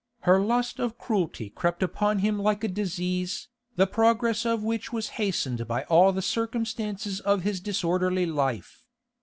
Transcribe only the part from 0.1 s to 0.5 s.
Her